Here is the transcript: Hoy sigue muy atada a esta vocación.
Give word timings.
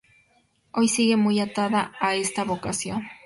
Hoy 0.73 0.87
sigue 0.87 1.15
muy 1.15 1.39
atada 1.39 1.93
a 1.99 2.15
esta 2.15 2.43
vocación. 2.43 3.03